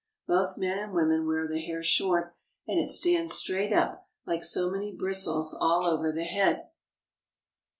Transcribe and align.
Both 0.25 0.57
men 0.57 0.79
and 0.79 0.93
women 0.93 1.27
wear 1.27 1.47
the 1.47 1.61
hair 1.61 1.83
short, 1.83 2.33
and 2.67 2.79
it 2.79 2.89
stands 2.89 3.33
straight 3.35 3.71
up 3.71 4.09
like 4.25 4.43
so 4.43 4.71
many 4.71 4.91
bristles 4.91 5.53
all 5.53 5.83
over 5.85 6.11
the 6.11 6.23
head. 6.23 6.69